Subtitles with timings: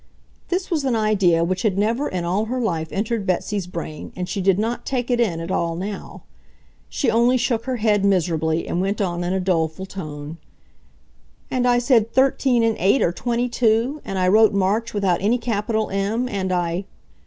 [0.49, 4.27] This was an idea which had never in all her life entered Betsy's brain and
[4.27, 6.23] she did not take it in at all now.
[6.89, 10.39] She only shook her head miserably and went on in a doleful tone.
[11.51, 14.01] "And I said 13 and 8 are 22!
[14.03, 16.85] and I wrote March without any capital M, and I